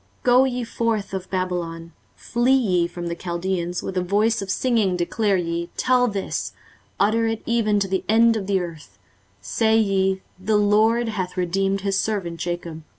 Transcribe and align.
23:048:020 0.23 0.23
Go 0.23 0.43
ye 0.45 0.63
forth 0.63 1.13
of 1.13 1.29
Babylon, 1.29 1.91
flee 2.15 2.51
ye 2.55 2.87
from 2.87 3.05
the 3.05 3.13
Chaldeans, 3.13 3.83
with 3.83 3.95
a 3.95 4.01
voice 4.03 4.41
of 4.41 4.49
singing 4.49 4.97
declare 4.97 5.37
ye, 5.37 5.69
tell 5.77 6.07
this, 6.07 6.53
utter 6.99 7.27
it 7.27 7.43
even 7.45 7.79
to 7.79 7.87
the 7.87 8.03
end 8.09 8.35
of 8.35 8.47
the 8.47 8.59
earth; 8.59 8.97
say 9.41 9.77
ye, 9.77 10.23
The 10.39 10.57
LORD 10.57 11.09
hath 11.09 11.37
redeemed 11.37 11.81
his 11.81 11.99
servant 11.99 12.39
Jacob. 12.39 12.81